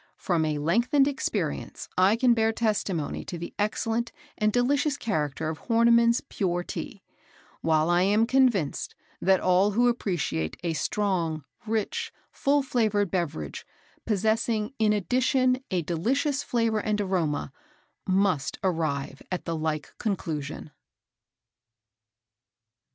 From 0.17 0.45
a 0.45 0.57
lengthened 0.57 1.07
experience 1.07 1.87
I 1.95 2.15
can 2.15 2.33
bear 2.33 2.51
testimony 2.51 3.23
to 3.25 3.37
the 3.37 3.53
excellent 3.59 4.11
and 4.35 4.51
delicious 4.51 4.97
character 4.97 5.47
of 5.47 5.59
Horniman's 5.67 6.21
pure 6.21 6.63
Tea; 6.63 7.03
while 7.61 7.87
I 7.87 8.01
am 8.01 8.25
convinced 8.25 8.95
that 9.21 9.39
all 9.39 9.69
who 9.73 9.87
appreciate 9.87 10.57
a 10.63 10.73
strong, 10.73 11.43
rich, 11.67 12.11
full 12.31 12.63
flavoured 12.63 13.11
beverage, 13.11 13.63
possessing 14.07 14.73
in 14.79 14.91
addition 14.91 15.63
a 15.69 15.83
delicious 15.83 16.41
flavour 16.41 16.79
and 16.79 16.99
aroma, 16.99 17.51
must 18.07 18.57
arrive 18.63 19.21
at 19.31 19.45
the 19.45 19.55
like 19.55 19.93
conclusion." 19.99 20.71